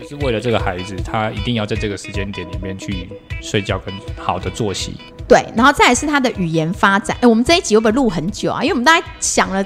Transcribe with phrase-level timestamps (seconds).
[0.00, 3.08] 就是为了这个孩子，他一定要在这个时间点里面去
[3.42, 4.96] 睡觉跟好的作息。
[5.28, 7.16] 对，然后再来是他的语言发展。
[7.20, 8.62] 哎，我们这一集会不会录很久啊？
[8.62, 9.62] 因为我们大概想了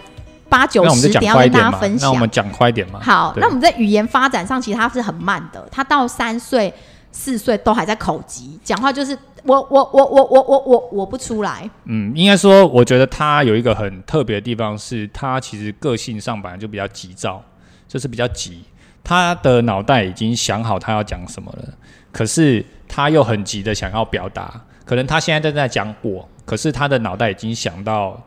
[0.48, 2.08] 八九十点要跟大家分享。
[2.08, 2.98] 那我们讲快一点嘛。
[3.00, 6.74] 好，那我们在语言发展上其实他是很慢的，他到三岁、
[7.12, 11.68] 四岁都还在口疾，讲话就是我我我我我我我我不出来。
[11.84, 17.40] 嗯，应该说，我觉得他有一个很特别的地方，是他其实个性上本来就比较急躁，
[17.86, 18.64] 就是比较急。
[19.04, 21.68] 他的脑袋已经想好他要讲什么了，
[22.10, 24.60] 可是他又很急的想要表达。
[24.84, 28.20] 可能他现在正在讲我，可是他的脑袋已经想到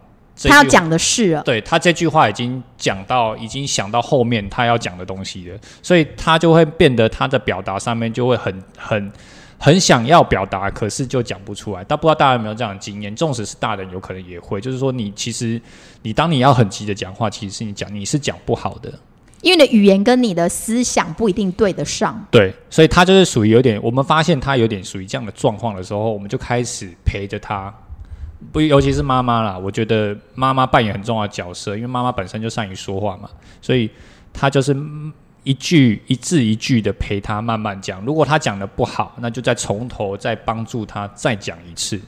[0.43, 9.11] 他要讲的是，对他这句话已经讲到，已经想到后面他要讲的东西了，所以他就会变得他的表达上面就会很很
[9.57, 11.83] 很想要表达，可是就讲不出来。
[11.87, 13.15] 但不知道大家有没有这样的经验？
[13.15, 15.61] 纵使是大人，有可能也会，就是说你其实
[16.01, 18.93] 你当你要很急的讲话，其实是你讲你是讲不好的。
[19.41, 27.71] 因为你的语言跟你的思想不一定对得上，对，所以他就是属于有点，我们发现他有点属于这样的状况的时候，我们就开始陪着他，
[28.51, 33.29] 不，尤其是妈妈啦，我觉得妈妈扮演很重要的角色，因为妈妈本身就善于说话嘛，
[33.61, 33.89] 所以
[34.33, 34.75] 她就是
[35.43, 41.99] 一句一字一句的陪她慢慢讲，如果她讲的不好，那就再从头再帮助她再讲一次。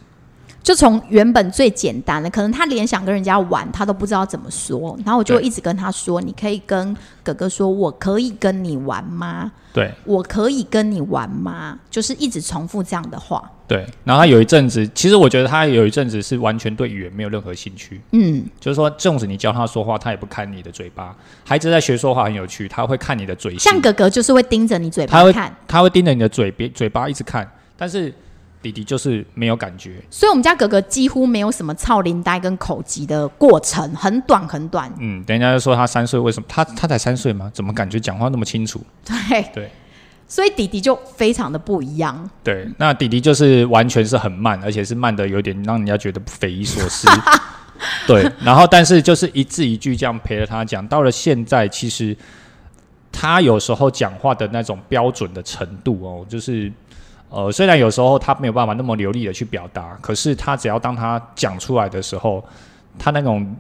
[0.63, 9.49] 就从原本最简单的，可能他连想跟人家玩，他都不知道怎么说，然后我就一直跟他说：“你可以跟哥哥说，我可以跟你玩吗？
[9.72, 11.79] 对，我可以跟你玩吗？
[11.89, 13.49] 就是一直重复这样的话。
[13.67, 17.99] 对，然后他有一阵子，其实我觉得他有一阵子是完全对语言没有任何兴趣。
[18.11, 21.15] 嗯，就是说，纵使你教他说话，他也不看你的嘴巴。
[21.43, 23.57] 孩子在学说话很有趣，他会看你的嘴。
[23.57, 28.13] 像哥哥就是会盯着你嘴巴看，他会盯着你的嘴边嘴巴一直看，但是。
[28.59, 34.91] 弟弟就是没有感觉，所以我们家哥哥几乎没有什么操林呆跟口疾的过程，很短很短。
[34.99, 37.51] 嗯，等一下就说他三岁，为什么他他才三岁吗？
[37.53, 38.81] 怎么感觉讲话那么清楚？
[39.05, 39.72] 对对，
[40.27, 42.29] 所以弟弟就非常的不一样。
[42.43, 47.07] 对，那弟弟就是完全是很慢，而且是慢的有点让人家觉得匪夷所思。
[48.05, 52.15] 对，然后但是就是一字一句这样陪着他讲，到了现在，其实
[53.11, 56.71] 他有时候讲话的那种标准的程度哦，就是。
[57.29, 62.41] 呃，虽然有时候他没有办法那么流利的去表达，可是他只要当他讲出来的时候，
[62.97, 63.53] 他那种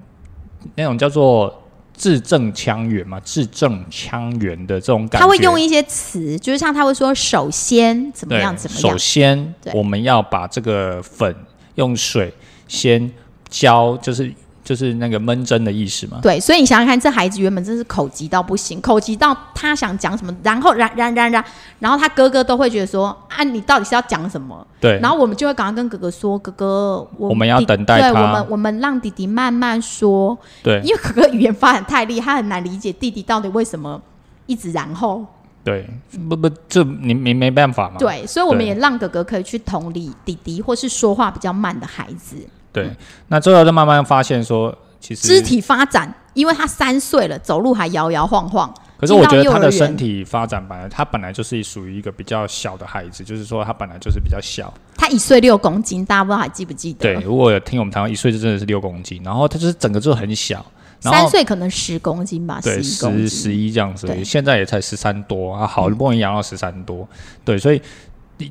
[0.73, 1.53] 那种叫做
[1.97, 5.25] 字正腔圆嘛，字正腔圆的这种感觉。
[5.25, 8.81] 他会用一些词，就是像他会说“首先怎么样怎么样”。
[8.89, 11.35] 首先，我们要把这个粉
[11.75, 12.31] 用水
[12.67, 13.11] 先
[13.49, 14.31] 浇，就是。
[14.67, 16.19] 就是那个闷针的意思嘛。
[16.21, 21.41] 对，所以你想想看，这孩子原本真是口急到不行，口急到他想讲什么，然后然然然然，
[21.79, 24.99] 然后他哥哥都会觉得说：“啊，你到底是要讲什么？”对。
[24.99, 30.37] 然后我们就会赶快跟哥哥说：“哥哥，我们要等待他。”对，我们我们让弟弟慢慢说。
[30.61, 30.81] 对。
[30.83, 34.01] 因为哥哥语言发展太厉害，他很难理解弟弟到底为什么
[34.47, 35.25] 一直然后。
[35.63, 35.85] 对，
[36.29, 37.95] 不不，这你你没办法嘛。
[37.99, 42.37] 对，所以我们也让哥哥可以去同理弟弟，或是说话比较慢的孩子。
[42.83, 42.95] 对，
[43.27, 48.73] 那最后就慢慢发现说，其实肢体发展，因为他三岁了，走路还摇摇晃晃。
[48.99, 54.73] 可是我觉得他的身体发展本来，他本来就是属于一个比较小的孩子，就是说他本来就是比较小。
[54.95, 57.13] 他一岁六公斤，大家不知道还记不记得？
[57.13, 60.65] 对，如果有听我们谈到一岁就真的是六公斤，然后他就是整个就很小。
[60.99, 67.07] 三岁可能十公斤吧，对，十十一这样子，现在也才十三多啊，好不容易养到十三多，
[67.45, 67.79] 对，所以。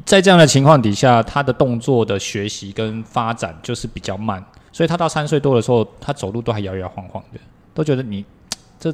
[0.05, 7.39] 在这样的情况底下，他的动作的学习跟发展就是比较慢，所以他到三岁多的时候，他走路都还摇摇晃晃的，
[7.73, 8.25] 都觉得你
[8.81, 8.93] 这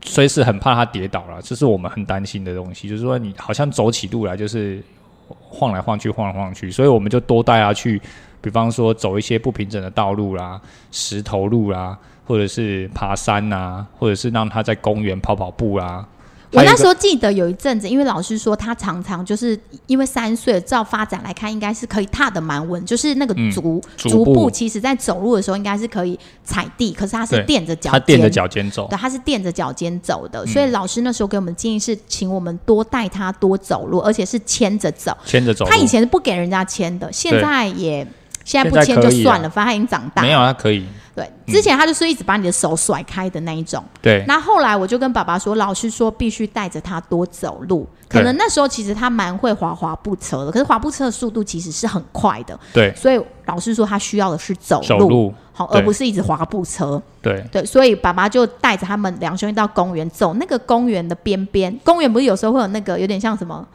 [0.00, 2.88] 随时很怕他跌倒了，这是我们很担心的东西。
[2.88, 4.80] 就是说，你好像走起路来就是
[5.28, 8.00] 晃来晃去，晃来晃去，所以我们就多带他去，
[8.40, 10.60] 比方说走一些不平整的道路啦、
[10.92, 16.06] 石头路啦，或者是爬山啊，或者是让他在公园跑跑步啦。
[16.52, 35.66] 我那时候记得有一阵子，因为老师说他常常就是因为三岁，照发展来看，应该是可以踏的蛮稳，就是那个足足部，其实在走路的时候应该是可以踩地，可是他是垫着脚，他垫着脚尖走，对，他是垫着脚尖走的，所以老师那时候给我们建议是，请我们多带他多走路，而且是牵着走，牵着走。
[35.66, 38.06] 他以前是不给人家牵的，现在也
[38.44, 40.86] 现在不牵就算了，反正他已经长大，没有他可以。
[41.18, 43.82] 对，之前他就是一直把你的手甩开的那一种。
[44.00, 44.24] 对。
[44.28, 47.84] 那后来我就跟爸爸说，老师说必须带着他多走路。
[48.08, 52.58] 可能那时候其实他蛮会滑滑步车的，可是滑步车的速度其实是很快的。
[52.72, 52.94] 对。
[52.94, 57.02] 所以老师说他需要的是走路，好，而不是一直滑步车。
[57.20, 57.44] 对。
[57.50, 63.66] 对，所以爸爸就带着他们两兄弟到公园走，那个公园的边边，公园不是有时候会有那个有点像什么，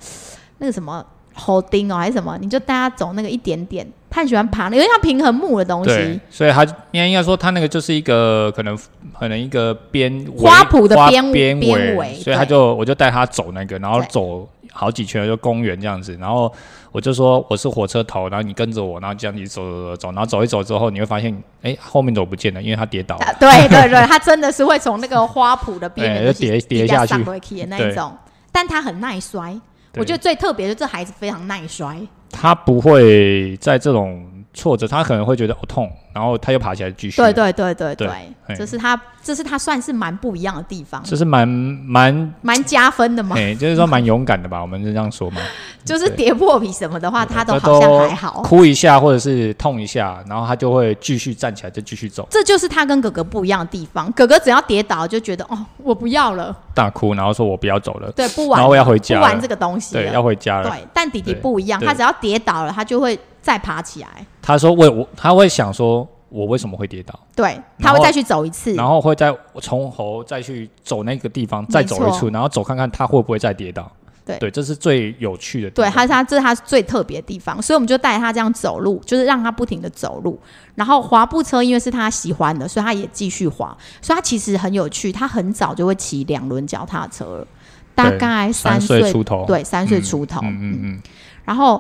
[0.60, 1.06] 那个什么。
[1.36, 2.38] holding 哦，还是什么？
[2.40, 8.78] 你就带他走那个一点点他很喜欢爬，因为像平衡木的东西，所以他应该应该说他那个就是一个可能
[9.20, 16.54] 可能一个边花圃的边边边围，所以他就我就带他走那个，然后走好几圈就公园这样子，然后
[16.92, 23.26] 我就说我是火车头，然后你跟着我，然后这样子走走走走，然后走一走之后你会发现，哎，后面走不见了，因为他跌倒了。
[23.42, 28.16] 对对对，他真的是会从那个花圃的边缘就跌跌下去的那一种，
[28.52, 29.60] 但他很耐摔。
[29.96, 31.98] 我觉得最特别的，这孩子非常耐摔。
[32.34, 35.90] 他不会在这种挫折，他可能会觉得哦痛。
[36.14, 37.18] 然后他又爬起来继续。
[37.18, 38.10] 对对对对对，
[38.56, 41.02] 这是他，这是他算是蛮不一样的地方。
[41.04, 43.36] 这是蛮蛮蛮加分的嘛？
[43.38, 44.62] 哎，就是说蛮勇敢的吧？
[44.62, 45.42] 我们是这样说嘛？
[45.84, 48.42] 就是跌破皮什么的话，他都好像还好。
[48.44, 52.28] 哭一下或者是痛一下，然后他就会继续站起来，就继续走。
[52.30, 54.12] 这就是他跟哥哥不一样的地方。
[54.14, 60.70] 哥哥只要跌倒就觉得哦，我不要了，大哭，然后说我不要走了，对，不玩，然后我要回家，不玩这个东西，对，要回家了。
[60.70, 64.08] 对，但弟弟不一样，他只要跌倒了，他就会再爬起来。
[64.42, 66.03] 他说：“为我，他会想说。”
[66.34, 67.18] 我为什么会跌倒？
[67.36, 69.32] 对，他会再去走一次，然后会再
[69.62, 73.92] 从头再去走那个地方，再走一次，然后走看看他会不会再跌倒。
[74.26, 75.70] 对，对，这是最有趣的。
[75.70, 80.40] 对，他是他这是他最特别的地方，所以我们就带他这样走路，就是让他不停的走路。
[80.74, 83.78] 然后滑步车，因为是他喜欢的，所以他也继续滑。
[84.02, 87.46] 所以他其实很有趣，他很早就会骑两轮脚踏车，
[87.94, 90.40] 大概三岁出头，对，三岁出头。
[90.42, 91.02] 嗯嗯嗯，
[91.46, 91.80] 然后。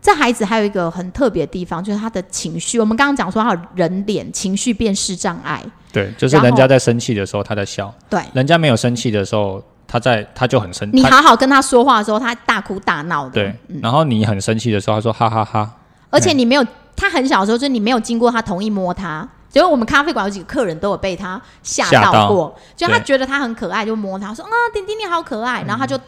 [0.00, 2.78] 这孩子还有一个很特别的地方，就是他的情绪。
[2.78, 5.60] 我们刚刚讲说，他有人脸情绪辨识障碍。
[5.92, 10.88] 对，就是人家在生气的时候，他在笑；对，人家没有生气的时候，他在他就很生。
[10.92, 13.32] 你好好跟他说话的时候，他大哭大闹的。
[13.32, 15.68] 对，然后你很生气的时候，他说哈哈哈。
[16.10, 19.28] 而且你没有，他很小的时候，就是你没有经过他同意摸他。
[19.50, 25.98] 结果我们咖啡馆有几个客人都有被他吓到过，就他觉得他很可爱，就摸他说啊，丁丁你好可爱，然后他就。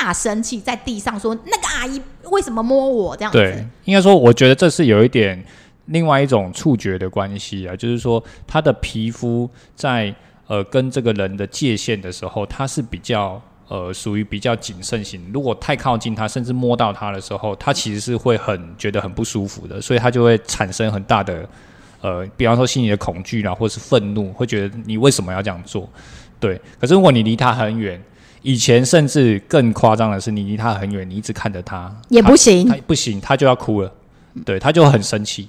[0.00, 2.00] 大生气，在地上说：“那个阿姨
[2.30, 3.36] 为什么摸我？”这样子。
[3.36, 5.44] 对，应该说，我觉得这是有一点
[5.86, 10.14] 另外一种触觉的关系啊，就是说，他的皮肤在
[10.46, 15.30] 呃跟这个人的界限的时候，他是比较呃属于比较谨慎型。
[15.34, 21.46] 如果太靠近他，甚至摸到他的时候，他其实是会很觉得很不舒服的，所以他就会产生很大的
[22.00, 25.86] 呃，比方说心里的恐惧啦，或是愤怒，会觉得你为什么要这样做？
[26.38, 26.58] 对。
[26.80, 28.02] 可是如果你离他很远，
[28.42, 33.92] 以前甚至更夸张的是，你离他很远，你一直看着他也不行，他不行，他就要哭了，
[34.44, 35.48] 对他就很生气，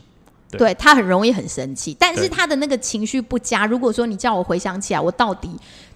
[0.52, 3.66] 对他很容易很生气，但是他的那个情绪不佳。
[3.66, 5.50] 如果说你叫我回想起来，我到底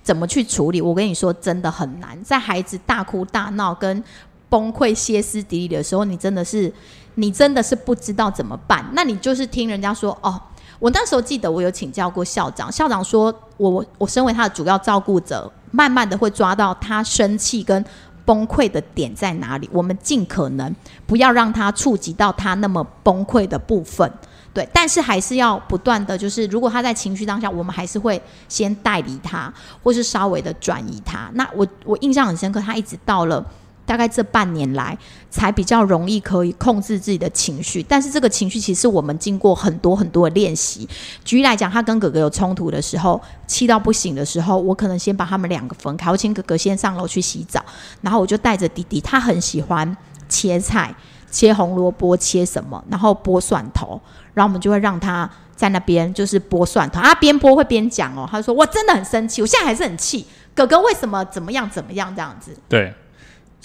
[0.04, 0.82] 怎么去处理？
[0.82, 2.18] 我跟你说，真的很难。
[2.24, 4.04] 在孩子大哭大闹跟
[4.48, 6.72] 崩溃、歇斯底里的时候，你真的是，
[7.16, 8.86] 你真的是不知道怎么办。
[8.94, 10.42] 那你就是听人家说哦。
[10.78, 17.84] 我那时候记得，我有请教过校长，校长说我我身为他的主要照顾者，慢慢的会抓到他生气跟
[18.24, 20.74] 崩溃的点在哪里，我们尽可能
[21.06, 24.10] 不要让他触及到他那么崩溃的部分，
[24.54, 31.30] 对，但是还是要不断的，就是如果他在情绪当下，我们还是会先带离他，或是稍微的转移他。
[31.34, 33.46] 那我我印象很深刻，他一直到了。
[33.86, 34.98] 大概这半年来，
[35.30, 37.84] 才比较容易可以控制自己的情绪。
[37.84, 40.88] 但是这个情绪其实我们经过很多很多的练习。
[41.24, 47.64] 举例来讲，他跟哥哥有冲突的时候，气到不行的时候，我可能先把他们两个分开，我请哥哥先上楼去洗澡，
[48.02, 49.96] 然后我就带着弟弟，他很喜欢
[50.28, 50.94] 切菜，
[51.30, 54.02] 切红萝卜，切什么，然后剥蒜头，
[54.34, 60.26] 然后我们就会让他在那边就是剥蒜头，他边剥会边讲哦，他说我真的很生气，我现在还是很气，
[60.56, 62.52] 哥哥为什么怎么样怎么样这样子？
[62.68, 62.94] 对。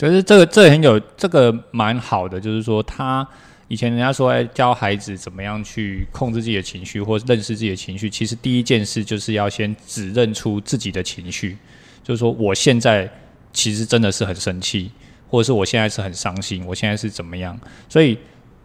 [0.00, 3.26] 可是这个这很有这个蛮好的，就是说他
[3.68, 11.58] 以前人家说哎教孩子怎么样去控制自己的情绪或认识自己的情绪，其实第一件事就是要先指认出自己的情绪，
[12.02, 13.06] 就是说我现在
[13.52, 14.90] 其实真的是很生气，
[15.28, 17.60] 或者是我现在是很伤心，我现在是怎么样？
[17.86, 18.16] 所以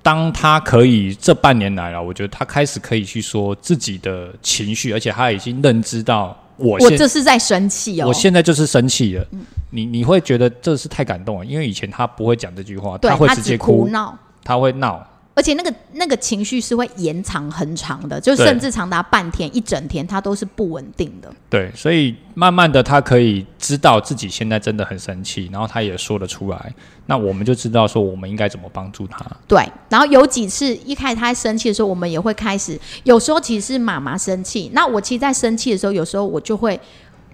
[0.02, 6.42] 当他可以这半年来了，我觉得他开始可以去说自己的情绪，而且他已经认知到。
[6.58, 8.08] 我我这是在生气哦！
[8.08, 9.28] 我现在就是生气了。
[9.76, 15.06] 你你会觉得这是太感动了，因为以前他不会讲这句话，他会直接哭闹，他会闹。
[15.38, 21.30] 而且那个那个情绪是会延长很长的，就甚至长达半天、一整天，他都是不稳定的。
[21.50, 26.74] 对，所以慢慢的，他可以知道自己现在真的很生气，然后他也说得出来。
[27.06, 29.26] 那我们就知道说，我们应该怎么帮助他。
[29.46, 32.80] 对，然后有几次一开始他生气的时候，我们也会开始。
[33.04, 36.80] 有时候其实是妈妈生气，那我其实，在生气的时候，有时候我就会。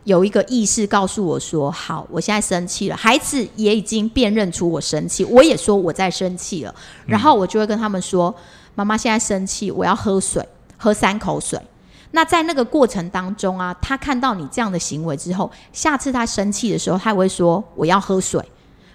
[0.04, 6.74] 有一个意识告诉我说：“好，我现在生气了。”孩子也已经辨认出我生气，我也说我在生气了。
[7.06, 8.34] 然后我就会跟他们说
[8.76, 11.60] ：“妈妈现在生气，我要喝水，喝三口水。”
[12.12, 18.44] 那在那个过程当中啊，他看到你这样的行为之后，下次他生气的时候，他会说：“我要喝水。”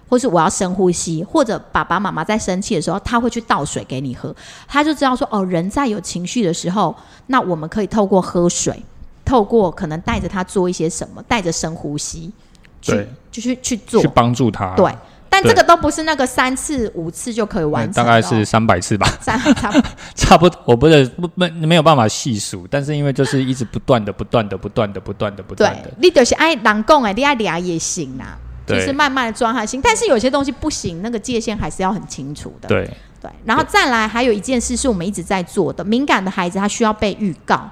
[0.08, 4.32] 或是我要深呼吸，或者爸爸妈妈在生气的时候，他会去倒水给你喝，
[4.68, 6.94] 他就知道说哦，人在有情绪的时候，
[7.26, 8.80] 那我们可以透过喝水，
[9.26, 12.32] 透过可能带着他做一些什么，带着深呼吸，
[12.80, 14.90] 去，就去去做，去帮助他，对。
[15.28, 19.70] 但这个都不是那个三次五次就可以完成，大概是三百次吧， 三差
[20.14, 32.88] 差不多，我不是不没没有办法细数，但是因为就是一直不断的、不断的、不断的、不断的、不断的，你就是爱狼共哎，你爱俩也行啊，就是慢慢的装他心，但是有些东西不行，那个界限还是要很清楚的，对。
[33.20, 33.30] 对。
[33.44, 37.68] 然后再来，还有一件事是我们一直在做的，敏感的孩子他需要被预告，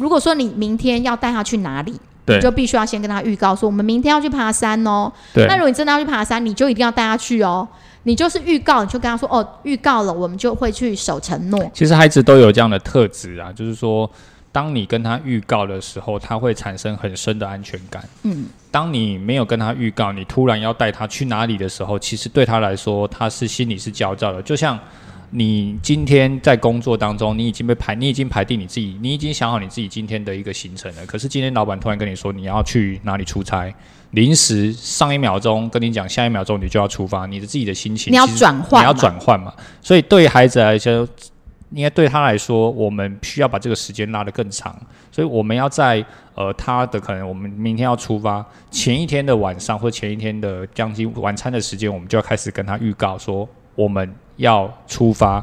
[0.00, 1.94] 如果说你明天要带他去哪里。
[2.26, 5.10] 你就必须要先跟他预告说，我们明天要去爬山哦。
[5.34, 5.48] 对。
[5.48, 7.66] 那如果你真的要去爬山，你就一定要带他去哦。
[8.04, 11.68] 你就是预告，你就跟他说哦，预告了，我们就会去守承诺。
[11.74, 14.08] 其实孩子都有这样的特质啊，就是说，
[14.52, 18.04] 当你跟他预告的时候，他会产生很深的安全感。
[18.22, 18.44] 嗯。
[18.70, 24.78] 当你没有跟他预告，你突然要带他去哪里的时候，其实对他来说，他是心里是焦躁的，就像。
[25.32, 31.06] 你今天在工作当中，你已经被排，你已经排定你自己，你已经想好你自己今天的一个行程了。
[31.06, 33.72] 可是今天老板突然跟你说你要去哪里出差，
[34.10, 39.54] 临时上一秒钟跟你讲，下一秒钟你就要出发，你的自己的心情你要转换，你要转换嘛。
[39.80, 41.08] 所以对于孩子来说，
[41.70, 44.76] 应该对他来说，我们需要把这个时间拉得更长。
[45.12, 54.12] 所以我们要在呃他的可能我们明天要出发前一天的晚上或前一天的将近晚餐的时间，我们就要开始跟他预告说我们。
[54.40, 55.42] 要出发，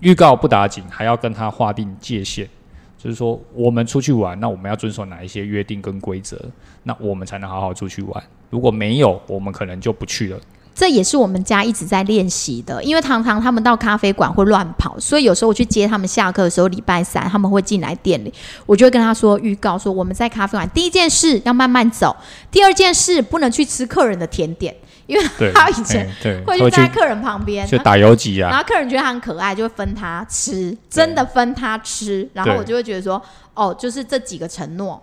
[0.00, 2.48] 预告不打紧，还要跟他划定界限，
[2.96, 6.40] 就是说我们出去玩，那我们要遵守哪一些约定跟规则，
[6.84, 8.24] 那我们才能好好出去玩。
[8.48, 10.40] 如果没有，我们可能就不去了。
[10.74, 18.32] 这也是我们家一直在练习的，因为常常他们到咖啡馆会乱跑，所以有时候我去接他们下课的时候，礼拜三他们会进来店里，
[18.66, 22.16] 我就会跟他说预告说我们在咖啡馆，第一件事要慢慢走，
[22.50, 24.74] 第二件事不能去吃客人的甜点。
[25.06, 26.08] 因为他以前
[26.46, 28.48] 会去在客人旁边，就打游击啊。
[28.48, 32.28] 然后客人觉得他很可爱，就会分他吃，真的分他吃。
[32.32, 33.20] 然后我就会觉得说，
[33.52, 35.02] 哦，就是这几个承诺，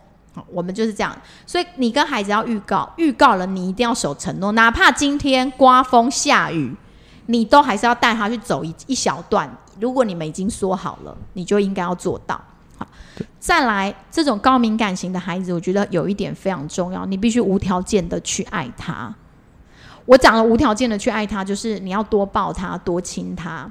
[0.51, 1.15] 我们就是这样。
[1.45, 6.75] 所以你跟孩子要预告，预告了你一定要守承诺，哪怕今天刮风下雨，
[7.27, 9.49] 你都还是要带他去走一一小段。
[9.79, 12.39] 如果你们已经说好了，你就应该要做到。
[12.77, 12.87] 好，
[13.39, 19.13] 再来这种高敏感型的孩子，我觉得有一点非常重要，你必须无条件的去爱他。
[20.05, 23.69] 我讲了无条件的去爱他，就是你要多抱他，多亲他。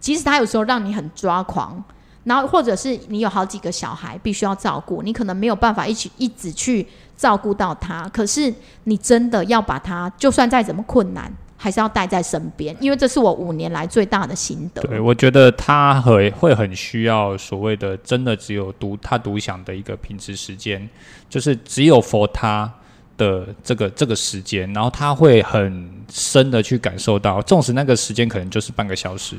[0.00, 1.82] 即使他有时候让你很抓狂，
[2.26, 8.06] 然后或者是你有好几个小孩必须要照顾，你可能没有办法一起一直去照顾到他。
[8.10, 8.52] 可是
[8.84, 14.82] 你真的要把他，就算再怎么困难，还是要带在身边，因为这是我五年来最大的心得。
[14.82, 20.86] 对，我觉得他会会很需要所谓的真的只有独他独享的一个品质时间，
[21.30, 22.70] 就是只有 for 他。
[23.18, 29.36] 的这个这个时间，然后他会很深的去感受到，纵使那个时间可能就是半个小时、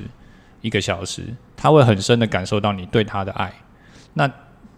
[0.61, 1.23] 一个小时，
[1.55, 3.53] 他会很深的感受到你对他的爱。
[4.13, 4.29] 那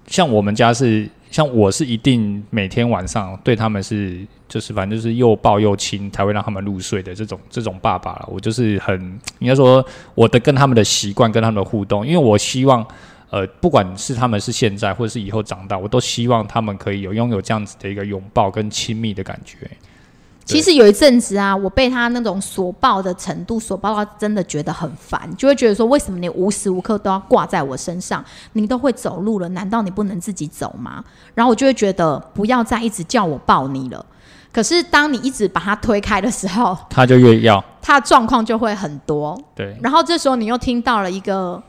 [0.07, 8.29] 像我们家是，像我是一定每天晚上对他们是，就是反正就是又抱又亲，才会让他们入睡的这种这种爸爸了。
[8.31, 12.85] 我就是很应该说我的跟他们的习惯，跟他们的互动，因为我希望。
[13.31, 19.55] 呃，不管是他们是现在，或者是以后长大，我都希望他们可以有拥有这样子的一个拥抱跟亲密的感觉。
[20.49, 28.23] 其实有一阵子啊，我被他那种所抱的程度所抱到，真的觉得很烦，就会觉得说，为什么你无时无刻都要挂在我身上？
[28.53, 31.03] 你都会走路了，难道你不能自己走吗？
[31.35, 34.05] 然后我就会觉得，不要再一直叫我抱你了。
[34.51, 39.39] 可是当你一直把他推开的时候，他就越要，他的状况就会很多。
[39.55, 41.61] 对，然后这时候你又听到了一个。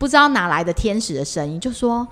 [0.00, 2.06] 不知道哪来的天使的声音，就说：“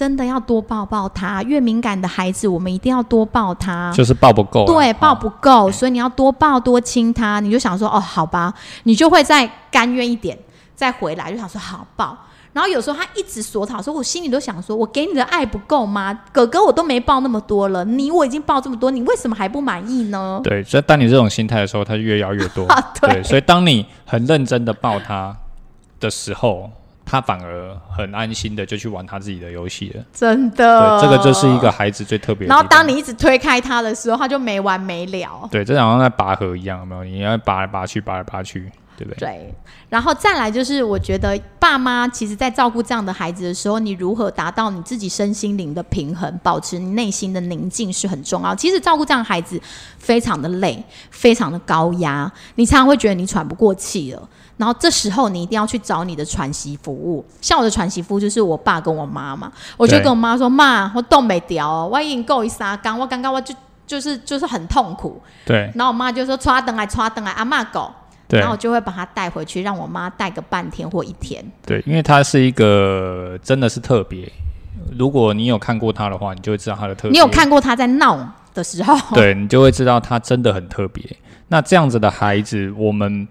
[0.00, 3.92] 真的要多抱抱他，越敏感的孩子，我们一定要多抱他。
[3.94, 7.38] 就是抱不够，对，抱不够，所以你要多抱多亲他。
[7.38, 8.54] 你就想说，哦，好吧，
[8.84, 10.38] 你就会再甘愿一点，
[10.74, 12.16] 再回来就想说好抱。
[12.54, 16.18] 然后有时候他一直索讨，说我心里都想说，我给你的爱不够吗？
[16.32, 20.40] 哥哥我都没抱那么多了，你我已经抱这么多，你为什么还不满意呢？
[20.42, 22.66] 对，所以当你这种心态的时候，他就越要越多。
[23.02, 25.36] 对，所以当你很认真的抱他
[26.00, 26.70] 的时候。
[27.10, 31.00] 他反而很安心的就去玩他自己的游戏了，真的。
[31.00, 32.46] 对，这个就是一个孩子最特别。
[32.46, 35.48] 然后当你一直推开他的时候，他就没完没了。
[35.50, 37.02] 对，这好像在拔河一样，有没有？
[37.02, 39.18] 你要拔来拔去，拔来拔去，对不对？
[39.18, 39.54] 对。
[39.88, 48.54] 然后再来就是，我觉得爸妈其实在照顾这样的孩子的时候，你如何达到你自己身心灵的平衡，保持你内心的宁静是很重要。
[48.54, 49.60] 其实照顾这样孩子
[49.98, 54.28] 非常的累，非常的高压，你常常会觉得你喘不过气了。
[54.58, 63.54] 然后这时候你一定要去找你的喘息服务，像我的喘息服务就是我爸跟我妈嘛，我就跟我妈说：“妈，我冻没掉，我已经够一沙缸，我刚刚我就
[63.86, 65.20] 就是就是很痛苦。
[65.46, 67.90] 对，然后我妈就说：“抓灯来，抓灯来，阿妈狗。”
[68.30, 71.44] 对然后我就会把它带回去，让我妈带个半天或一天。
[71.66, 74.30] 对，因为它是一个真的是特别。
[74.96, 77.10] 如果你有看过它的话，你就会知道它的特别。
[77.10, 78.96] 你有看过它在闹的时候？
[79.14, 81.04] 对你就会知道它真的很特别。
[81.48, 83.26] 那这样子的孩子，我们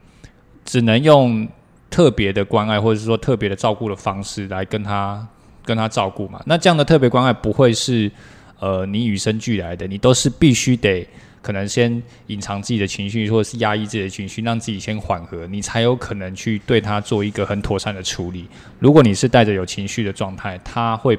[0.65, 1.47] 只能用
[1.89, 5.25] 特别的关爱，或者是说特别的照顾的方式来跟他
[5.63, 6.41] 跟他照顾嘛。
[6.45, 8.11] 那这样的特别关爱不会是
[8.59, 11.07] 呃你与生俱来的，你都是必须得
[11.41, 18.47] 可能先隐藏自己的情绪，或者是压抑自己的情绪，让自己先缓和，你才有可能去对他做一个很妥善的处理。
[18.79, 21.17] 如果你是带着有情绪的状态，他会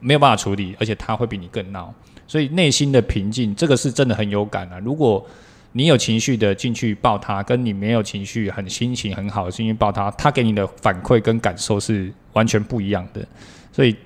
[0.00, 1.92] 没有办法处理，而且他会比你更闹。
[2.26, 4.78] 所以内心的平静，这个是真的很有感啊。
[4.78, 5.26] 如果
[5.72, 13.26] 你有情绪的进去抱他，跟你没有情绪、很心情很好进去抱他，他给你的反馈跟感受是完全不一样的。
[13.72, 13.96] 所以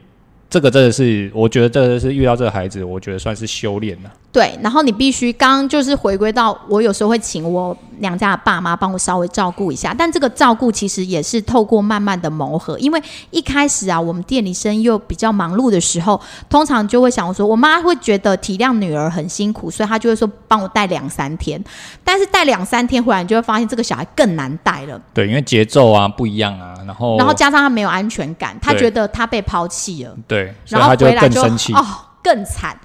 [0.49, 4.13] 这个真的是，我觉得这个是遇到这个孩子，我觉得算是修炼了。
[4.37, 21.59] 对，然后你必须刚刚就是回归到我有时候会请我娘家的爸妈帮我稍微照顾一下，但这个照顾其实也是透过慢慢的磨合，因为一开始啊，我们店里生意又比较忙碌的时候，通常就会想说，我妈会觉得体谅女儿很辛苦，所以她就会说帮我带两三天，
[22.05, 25.01] 但是带两三天回来，你就会发现这个小孩更难带了。
[25.15, 30.15] 对，因为节奏啊不一样啊，然后然后加上他没有安全感，他觉得他被抛弃了。
[30.29, 31.73] 对，然后回来就更生气。
[31.73, 31.83] 哦，
[32.23, 32.79] 更惨。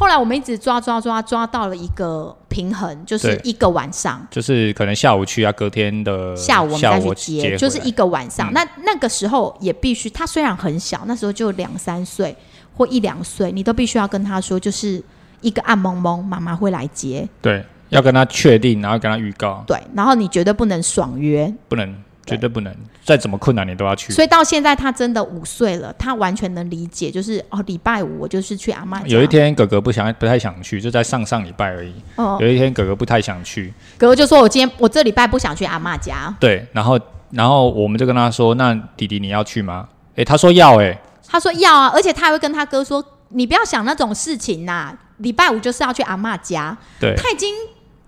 [0.00, 8.50] 后来我们一直抓抓抓抓到了一个平衡，就是一个晚上，就是可能下午去啊，隔天的下午我们再去我接，就是一个晚上。
[8.50, 8.54] 嗯。
[8.54, 12.34] 那那个时候也必须，他虽然很小，那时候就两三岁
[12.74, 15.02] 或一两岁，你都必须要跟他说，就是
[15.42, 21.52] 一个暗蒙蒙，妈妈会来接，对，要跟他确定，然后跟他预告，对，然后你绝对不能爽约。
[21.68, 21.94] 不能，
[22.30, 24.12] 绝对不能，再怎么困难你都要去。
[24.12, 29.06] 所以到现在他真的五岁了，他完全能理解，就是哦，礼拜五我就是去阿妈家。
[29.06, 31.92] 有一，天哥哥不想不太想去，就在上上礼拜而已。
[32.16, 36.34] 哦，有一天哥哥不太想去，哥哥就说我今天我这礼拜不想去阿妈家。
[36.40, 36.98] 对，然后
[37.30, 47.54] 然后我们就跟他说：“那弟弟你要去吗？”诶，他说要、诶，他说要啊，而且他还会跟他哥说：“你不要想那种事情呐、礼拜五就是要去阿妈家。”对他已经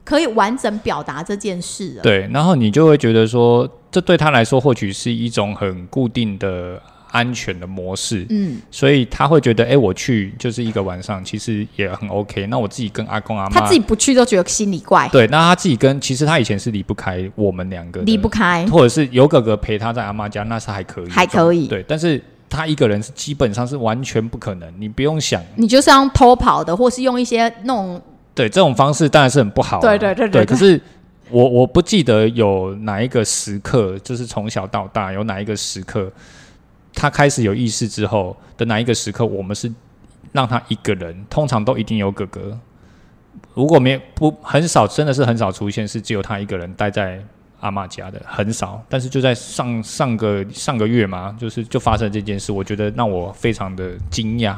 [0.04, 2.02] 可以完整表达这件事了。
[2.02, 12.46] 对，然后你就会觉得说，这对他来说或许是一种很固定的安全的模式，嗯，所以他会觉得，哎，我去就是一个晚上，其实也很 OK。
[12.46, 18.66] 那我自己跟阿公阿妈，他自己不去都觉得心里怪，对，那他自己跟其实他以前是离不开我们两个的，离不开。
[18.66, 28.00] 或者是有哥哥陪他在阿妈家，那是还可以，还可以对，但是他一个人是基本上是完全不可能，你不用想，你就是要用偷跑的，或是用一些那种
[28.34, 30.80] 对这种方式当然是很不好啊、对对对对对可是
[31.30, 36.10] 我我不记得有哪一个时刻，就是从小到大有哪一个时刻，
[36.94, 39.72] 他开始有意识之后的哪一个时刻，我们是
[40.32, 42.58] 让他一个人，通常都一定有哥哥。
[43.54, 47.22] 如果没不很少，真的是很少出现是只有他一个人待在
[47.60, 48.82] 阿妈家的，很少。
[48.88, 54.56] 但是就在上上个上个月嘛，就是就发生这件事，我觉得让我非常的惊讶。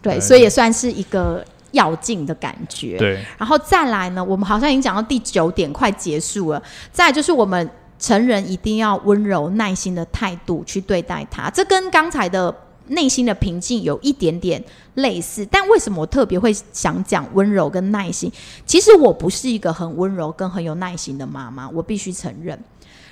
[0.00, 2.96] 对，对所以也算是一个要劲的感觉。
[2.96, 6.62] 对，然后再来呢，我们好像已经讲到第九点，快结束了。
[6.90, 12.54] 再就是我们成人一定要温柔耐心的态度去对待他，这跟刚才的
[12.88, 14.62] 内心的平静有一点点
[14.94, 15.46] 类似。
[15.50, 18.30] 但为什么我特别会想讲温柔跟耐心？
[18.66, 22.58] 其实我不是一个很温柔跟很有耐心的妈妈，我必须承认。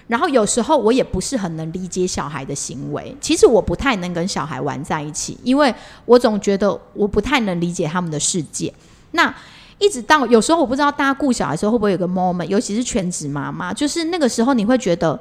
[0.07, 8.73] 然后有时候我也不是很能理解小孩的行为，其实我不太能跟小孩玩在一起，因为我总觉得我不太能理解他们的世界。
[9.13, 9.35] 那
[9.79, 15.19] 一直到有时候我不知道大家顾小孩的时候会不会有个 moment，尤其是全职妈妈，就是那个时候你会觉得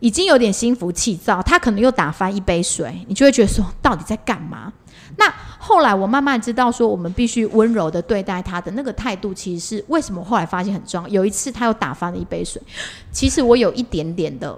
[0.00, 4.72] 已经有点心浮气躁，他可能又打翻一杯水，你就会觉得说到底在干嘛？
[5.18, 11.08] 那后来我慢慢知道说，我们必须温柔的对待他的那个态度，其实是为什么后来发现很重要。
[11.08, 12.62] 有一次他又打翻了一杯水，
[13.10, 14.56] 其实我有一点点的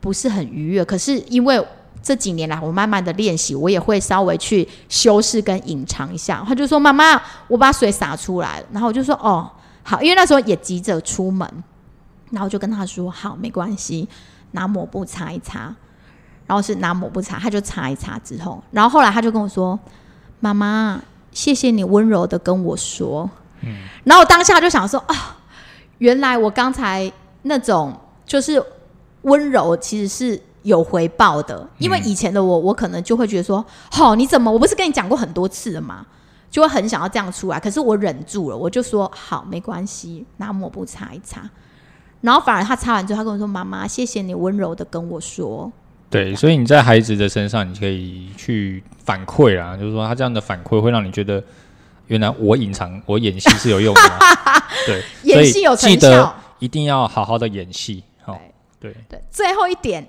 [0.00, 1.64] 不是很愉悦，可是因为
[2.02, 6.44] 这几年来我慢慢的练习，我也会稍微去修饰跟隐藏一下。
[6.46, 9.48] 他就说：“妈妈，我把水洒出来了。”然后我就说：“哦，
[9.84, 11.48] 好。”因为那时候也急着出门，
[12.30, 14.08] 然后就跟他说：“好，没关系，
[14.52, 15.72] 拿抹布擦一擦。”
[16.48, 19.78] 然后是拿抹布擦，他就擦一擦之后，然后后来他就跟我说
[20.40, 21.00] ：“妈妈，
[21.30, 23.30] 谢谢你温柔的跟我说。”
[23.62, 25.36] 嗯，然后我当下就想说：“啊，
[25.98, 28.62] 原来我刚才那种就是
[29.22, 31.68] 温柔，其实是有回报的。
[31.78, 34.50] 因为以前的我，我可能就会觉得说：‘好、你怎么？
[34.50, 36.06] 我不是跟你讲过很多次了吗？’
[36.50, 41.42] 就会很想要这样出来，可是我忍住了，我就说：‘好，没关系，拿抹布擦一擦。’
[42.22, 45.70] 然后反而他擦完之后，他跟我说：‘妈妈，谢谢你温柔的跟我说。’
[46.10, 51.42] 对，所以你在孩子的身上，你可以去反馈啊，就是说他这样的反馈会让你觉得，
[52.08, 54.02] 原来我隐藏 我演戏是有用的，
[54.86, 58.02] 对，演戏有成效，一定要好好的演戏。
[58.22, 58.36] 好，
[58.80, 60.06] 对对，最后一点。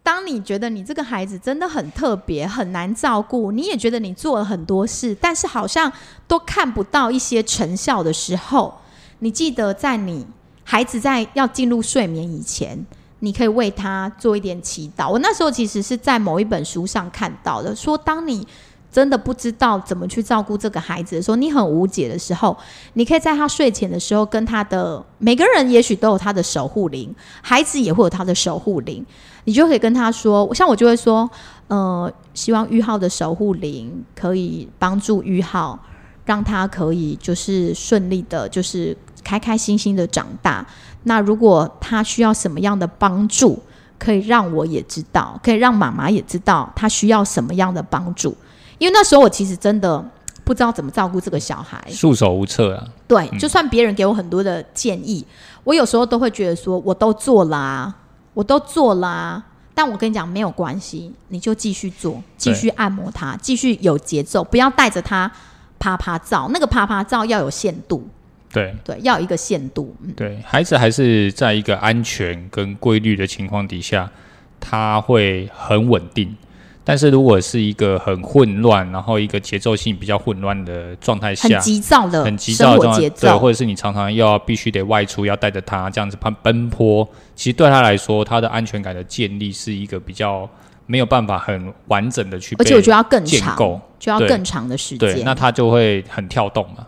[0.00, 5.92] 当你觉得你这个孩子真的很特别、很难照顾，你也觉得你做了很多事，但是好像
[6.26, 8.74] 都看不到一些成效的时候，
[9.18, 10.26] 你记得在你
[10.64, 12.86] 孩子在要进入睡眠以前，
[13.20, 15.10] 你可以为他做一点祈祷。
[15.10, 18.46] 我那时候其实是在某一本书上看到的，说当你。
[18.90, 22.56] 真的不知道怎么去照顾这个孩子的时候，你很无解的时候，
[22.94, 29.04] 你可以在他睡前的时候跟他的每个人也许都有他的守护灵，孩子也会有他的守护灵，
[29.44, 31.28] 你就可以跟他说，像我就会说，
[31.66, 35.78] 呃，希望玉浩的守护灵可以帮助玉浩，
[36.24, 40.66] 让他可以就是顺利的，就是开开心心的长大。
[41.04, 43.58] 那如果他需要什么样的帮助，
[43.98, 48.36] 可以让我也知道，可以让妈妈也知道他需要什么样的帮助。
[48.78, 50.04] 因为那时候我其实真的
[50.44, 52.86] 不知道怎么照顾这个小孩，束手无策啊。
[53.06, 55.24] 对，就算别人给我很多的建议，
[55.64, 57.92] 我有时候都会觉得说，我都做了，
[58.34, 59.44] 我都做了。
[59.74, 65.30] 但我跟你讲，没有关系，你就继续做，继续按摩他，继续有节奏，不要带着他
[65.78, 66.48] 啪啪照。
[66.52, 68.04] 那个啪啪照要有限度，
[68.52, 68.74] 对。
[68.84, 69.94] 对，要一个限度。
[70.16, 74.10] 对孩子还是在一个安全跟规律的情况底下，
[74.58, 76.36] 他会很稳定。
[76.84, 87.06] 但是如果是一个很混乱，然后一个节奏性比较混乱的状态下，很急躁的、很急躁的节奏，对，或者是你常常要必须得外出，要带着他这样子奔奔波，
[87.36, 90.48] 其实对他来说，他的安全感的建立是一个比较
[90.86, 93.54] 没有办法很完整的去，而且我觉得要更长，
[93.98, 96.86] 就要更长的时间，对，那他就会很跳动嘛，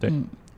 [0.00, 0.10] 对，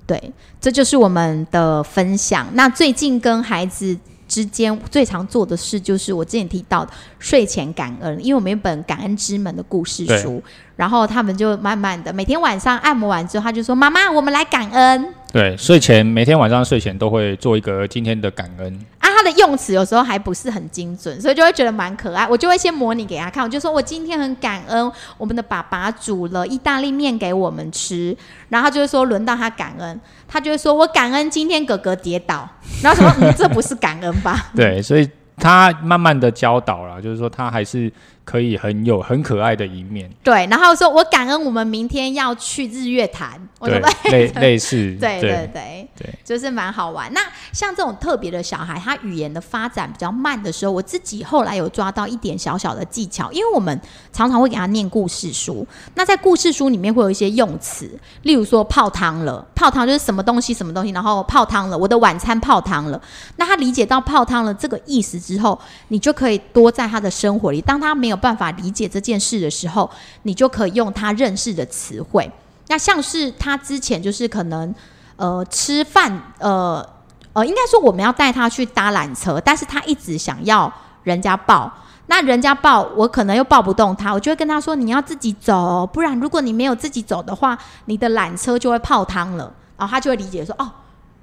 [0.06, 2.46] 对，这就是我们的分享。
[2.54, 3.98] 那最近跟孩子。
[4.28, 6.90] 之间最常做的事就是我之前提到的
[7.20, 10.42] 睡前感恩，因为我们有本感恩之门的故事书，
[10.74, 18.80] 然后他们就慢慢的每天晚上按摩完之后，他就说：“妈妈，我们来感恩。”对，睡前每天晚上睡前都会做一个今天的感恩。
[19.26, 22.26] 的用词有时候还不是很精准，所以就会觉得蛮可爱。
[22.28, 28.16] 我就会先模拟给他看，我就说我今天很感恩我们的爸爸煮了意大利面给我们吃，
[28.48, 32.48] 然后他就会说轮到他感恩，他就会说我感恩今天哥哥跌倒，
[32.82, 34.46] 然后说这不是感恩吧？
[34.54, 37.92] 对，所以他慢慢的教导了，就是说他还是。
[38.26, 40.44] 可以很有很可爱的一面，对。
[40.50, 47.10] 然后说，我感恩我们明天要去日月潭，对，类类似，对对对对，就是蛮好玩。
[47.12, 47.20] 那
[47.52, 53.80] 像这种特别的小孩，他语言的发展比较慢的时候，我自己后来有抓到一点小小的技巧，因为我们
[54.12, 57.88] 常常会给他念故事书，那在故事书里面会有一些用词，
[58.22, 63.00] 例如说泡汤了，泡汤就是什么东西什么东西，然后泡汤了，我的晚餐泡汤了。
[63.36, 68.15] 那他理解到泡汤了这个意思之后，你就可以多在他的生活里，当他没有。
[68.16, 69.90] 办法理解这件事的时候，
[70.22, 72.30] 你就可以用他认识的词汇。
[72.68, 74.74] 那像是他之前就是可能
[75.14, 76.84] 呃吃饭呃
[77.32, 80.72] 呃，应该说我们要带他去搭缆车，但是他一直想要
[81.04, 81.72] 人家抱，
[82.06, 89.52] 那人家抱我可能又抱不动他，我就会跟他说你要自己走，不然如果你没有自己走的话，你的缆车就会泡汤了。
[89.78, 90.68] 然后他就会理解说哦，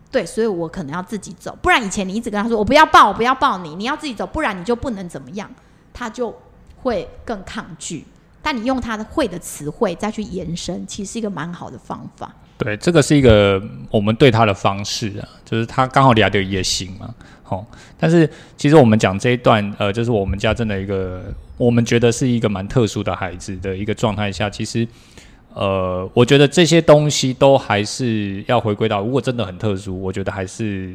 [0.10, 5.50] 对，所以我可能要自己走，不然以前你一直跟他说我不要抱，我不要抱你，你要自己走，不然你就不能怎么样，
[5.94, 6.34] 他就。
[6.84, 8.04] 会更抗拒，
[8.42, 12.30] 但你用他的会的词汇再去延伸，其实是一个蛮好的方法。
[12.58, 17.66] 对，这个是一个我们对他的方式啊，就是他刚好俩的也行嘛，好。
[17.98, 21.24] 但是其实我们讲这一段，呃，就是我们家真的一个，
[21.58, 24.86] 我们觉得是一个蛮特殊的孩子的一个状态下，其实，
[25.54, 30.94] 呃，我觉得这些东西都还是要回归到，如果真的很特殊，我觉得还是。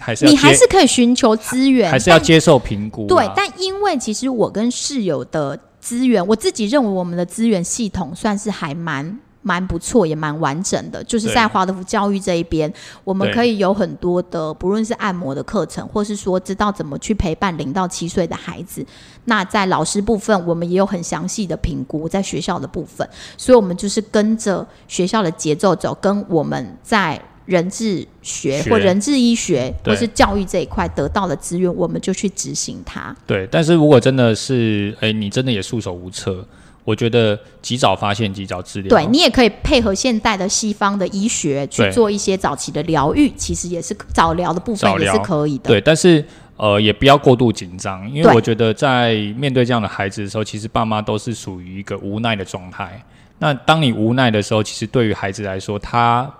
[0.00, 3.06] 还是你还是可以寻求资源，还是要接受评估。
[3.06, 11.04] 对，但因为其实我跟室友的资源，我自己认为我们的资源系统算是还蛮蛮不错，也蛮完整的。
[11.04, 12.72] 就是在华德福教育这一边，
[13.04, 18.84] 我们可以有很多的，不论是按摩的课程，或是说知道怎么去陪伴零到七岁的孩子。
[19.26, 27.20] 那在老师部分，我们也有很详细的评估，在学校的部分，所以我们就是跟着学校的节奏走，跟我们在。
[27.50, 33.14] 人治学或人治医学，或是教育这一块得到的资源，我们就去执行它。
[33.26, 36.46] 对，但是如果真的是，哎，你真的也束手无策，
[36.84, 45.70] 我觉得及早发现、及早治疗，对你也可以配合现代的西方的医学去做一些早期的疗愈，其实也是早疗的部分也是可以的。
[45.70, 46.24] 对，但是
[46.56, 53.04] 呃，也不要过度紧张，因为我觉得在面对这样的孩子的时候，其实爸妈都是属于一个无奈的状态。
[53.38, 56.30] 那当你无奈的时候，其实对于孩子来说，他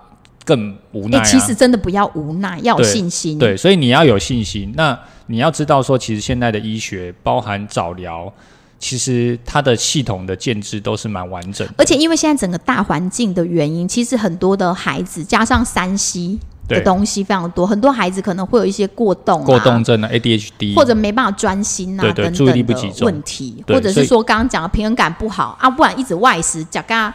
[0.45, 1.21] 更无奈。
[1.23, 3.37] 其实真的不要无奈，要有信心。
[3.37, 4.73] 对，所以你要有信心。
[4.75, 8.31] 那你要知道说，其实现在的医学包含早疗，
[8.79, 11.73] 其实它的系统的建制都是蛮完整的。
[11.77, 16.39] 而且因为现在整个大环境的原因，其实很多的孩子加上山西。
[16.67, 27.13] 的东西非常多，很多孩子可能会有一些过动、过动症啊，ADHD，或者没办法专心啊，等等的问题，或者是说刚刚讲的平衡感不好啊，不然一直外食，讲噶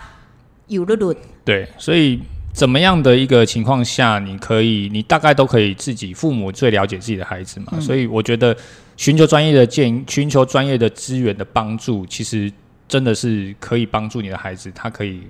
[0.67, 1.17] 有了了。
[1.43, 2.21] 对，所以
[2.57, 8.57] 怎么样的一个情况下，你可以，你大概都可以自己父母最了解自己的孩子嘛，所以我觉得
[8.97, 12.51] 寻求专业的建，寻求专业的资源的帮助，其实
[12.89, 15.21] 真的是可以帮助你的孩子，他可以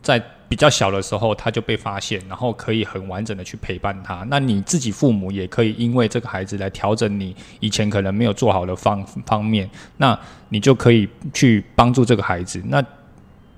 [0.00, 0.22] 在。
[0.48, 4.24] 比较小的时候，他就被发现，然后可以很完整的去陪伴他。
[4.30, 10.16] 那你自己父母也可以因为这个孩子来调整你以前可能没有做好的方方面，那
[10.48, 12.62] 你就可以去帮助这个孩子。
[12.68, 12.80] 那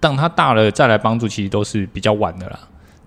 [0.01, 2.59] 当他大了再来帮助，其实都是比较晚的啦。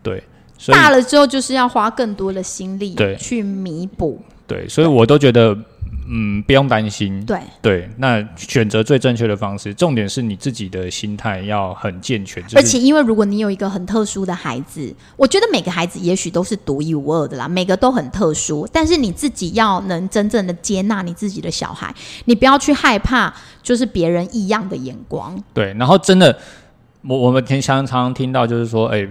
[0.04, 0.24] 对，
[0.68, 4.22] 大了之后就是要花更多的心力对去弥补。
[4.48, 5.58] 对，所以我都觉得。
[6.14, 7.24] 嗯，不用担心。
[7.26, 12.44] 对对，那选择最正确的方式，重点是你自己的心态要很健全。
[12.54, 18.68] 而且，因为如果你有一个很特殊的孩子，我觉得每个孩子也许都是独一无二的啦，每个都很特殊。
[18.74, 21.94] 但是你自己要能真正的接纳你自己的小孩，
[22.26, 23.34] 你不要去害怕，
[23.64, 25.42] 就是别人异样的眼光。
[25.54, 26.38] 对，然后真的，
[27.08, 29.08] 我我们听常常听到就是说，哎。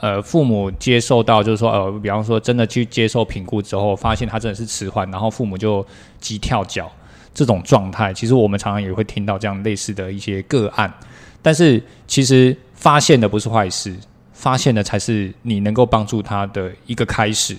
[0.00, 5.84] 呃，父母接受到就是说，呃，比方说真的去接受评估之后，发现他真的是迟缓，然后父母就
[6.20, 6.90] 急跳脚
[7.34, 10.92] 这种状态，其实我们常常也会听到这样类似的一些个案。
[11.40, 13.94] 但是其实发现的不是坏事，
[14.32, 17.56] 发现的才是你能够帮助他的一个开始。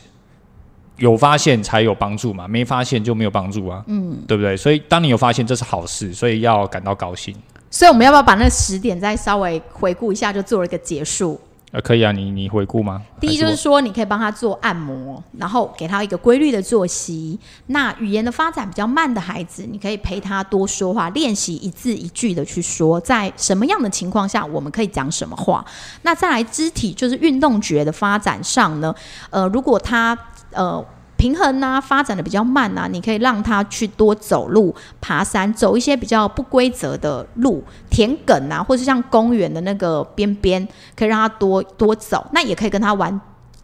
[0.98, 4.58] 有发现才有帮助嘛，没发现就没有帮助啊，嗯，对不对？
[4.58, 7.36] 所以当你有发现，这是好事，所以要感到高兴。
[7.70, 11.40] 所以我们要不要把那十点再稍微回顾一下，就做了一个结束？
[11.74, 13.02] 呃，可以啊，你你回顾吗？
[13.20, 17.38] 第一就是说，你可以帮他做按摩，然后给他一个规律的作息。
[17.66, 25.66] 那语言的发展比较慢的孩子，你可以陪他多说话，练习一字一句的去说，在什么样的情况下我们可以讲什么话。
[26.04, 28.96] 那再来肢体，就是运动觉的发展上呢，
[29.30, 30.18] 呃，如果他
[30.52, 30.84] 呃。
[31.18, 42.26] 平衡啊，发展的比较慢啊，你可以让他去多走路、爬山，走一些比较不规则的路、田埂啊，或是像公园的那个边边，可以让他多多走。
[42.32, 43.20] 那也可以跟他玩，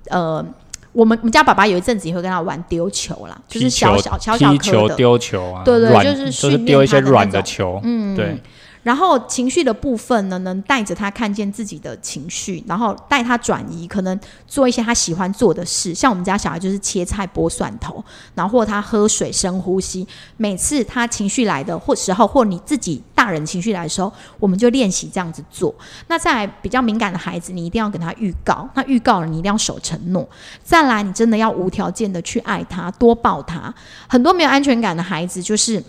[0.10, 0.44] 呃，
[0.92, 8.42] 我们我们家爸爸有一阵子也会跟他玩丢球啦，就是小小小小球丢球啊，对对，就是就是丢一些软的球，嗯，对。
[8.84, 15.96] 然后情绪的部分呢，能带着他看见自己的情绪，然后带他转移，可能做一些他喜欢做的事。
[15.96, 18.04] 像我们家小孩就是切菜剥蒜头，
[18.36, 20.06] 然后或他喝水深呼吸。
[20.36, 25.74] 每次他情绪来的或时候，或你自己大人情绪来的时候，我们就练习这样子做。
[26.08, 28.70] 那在比较敏感的孩子，你一定要给他预告。
[28.74, 30.28] 那预告了，你一定要守承诺。
[30.62, 33.74] 再来，你真的要无条件的去爱他，多抱他。
[34.08, 35.82] 很多没有安全感的孩子就是。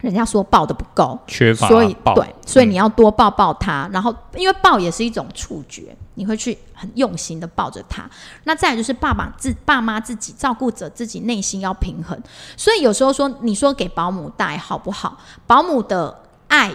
[0.00, 8.08] 人家说抱的不够，缺乏，所以对，所以你要多抱抱他，然后因为抱也是一种触觉，你会去很用心的抱着他。
[8.44, 12.16] 那再来就是爸爸自爸妈自己照顾者自己内心要平衡，
[12.56, 15.18] 所以有时候说你说给保姆带好不好？
[15.48, 16.72] 保姆的爱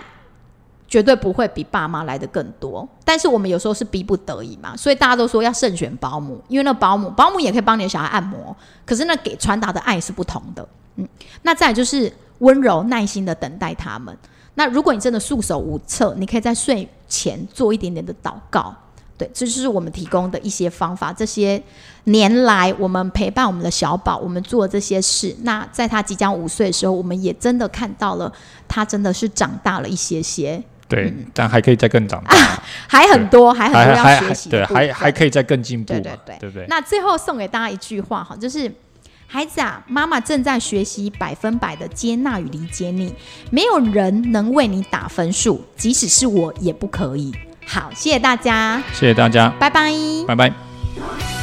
[0.86, 8.54] 绝对不会比爸妈来的更多，但是我们有时候是逼不得已嘛，所以大家都说要慎选保姆，因为那保姆保姆也可以帮你的小孩按摩，
[8.86, 10.68] 可是那给传达的爱是不同的。
[10.96, 11.08] 嗯，
[11.42, 12.12] 那再就是。
[12.40, 14.14] 温柔耐心的等待他们。
[14.56, 18.76] 那如果你真的束手无策，你可以在睡前做一点点的祷告。
[19.18, 21.14] 对，这就是我们提供的一些方法。
[21.14, 21.62] 这些
[22.06, 25.34] 年来，我们陪伴我们的小宝，我们做这些事。
[25.44, 28.30] 那在他即将五岁的时候，我们也真的看到了
[28.68, 30.62] 他真的是长大了一些些。
[30.90, 34.50] 对，但还可以再更长大，还很多，还很多要学习。
[34.50, 35.94] 对，还还可以再更进步。
[35.94, 36.66] 对对对，对不对？
[36.68, 38.70] 那最后送给大家一句话哈，就是。
[39.28, 43.14] 孩子啊，妈妈正在学习百分百的接纳与理解你。
[43.50, 47.34] 没有人能为你打分数，即使是我也不可以。
[47.66, 49.92] 好，谢谢大家，谢谢大家，拜拜，
[50.28, 51.43] 拜拜。